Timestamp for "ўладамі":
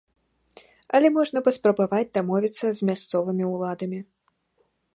3.53-3.99